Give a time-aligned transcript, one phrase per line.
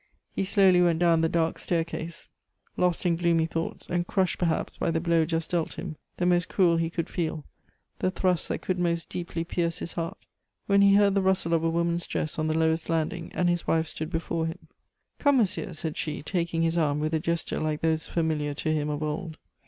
[0.31, 2.27] He slowly went down the dark staircase,
[2.75, 6.49] lost in gloomy thoughts, and crushed perhaps by the blow just dealt him the most
[6.49, 7.45] cruel he could feel,
[7.99, 10.17] the thrust that could most deeply pierce his heart
[10.65, 13.67] when he heard the rustle of a woman's dress on the lowest landing, and his
[13.67, 14.69] wife stood before him.
[15.19, 18.89] "Come, monsieur," said she, taking his arm with a gesture like those familiar to him
[18.89, 19.37] of old.